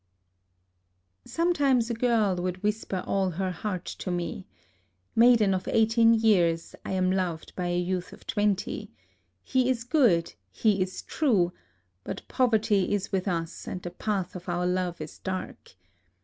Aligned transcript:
"Sometimes 1.25 1.91
a 1.91 1.93
girl 1.93 2.35
would 2.37 2.63
whisper 2.63 3.03
all 3.05 3.29
her 3.29 3.51
heart 3.51 3.85
to 3.85 4.09
me:" 4.09 4.47
Maiden 5.15 5.53
of 5.53 5.67
eighteen 5.67 6.15
years, 6.15 6.73
I 6.83 6.93
am 6.93 7.11
loved 7.11 7.55
by 7.55 7.67
a 7.67 7.77
youth 7.77 8.11
of 8.11 8.25
twenty. 8.25 8.89
He 9.43 9.69
is 9.69 9.83
good; 9.83 10.33
he 10.49 10.81
is 10.81 11.03
true; 11.03 11.53
but 12.03 12.27
poverty 12.27 12.91
is 12.95 13.11
with 13.11 13.27
us, 13.27 13.67
and 13.67 13.79
the 13.83 13.91
path 13.91 14.35
of 14.35 14.49
our 14.49 14.65
love 14.65 14.99
is 15.01 15.19
dark. 15.19 15.73